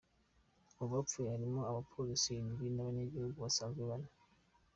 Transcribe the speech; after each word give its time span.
Mu 0.77 0.85
bapfuye 0.91 1.27
harimwo 1.33 1.61
aba 1.69 1.81
polisi 1.93 2.29
indwi 2.41 2.65
n'abanyagihugu 2.71 3.37
basanzwe 3.45 3.81
bane. 3.89 4.09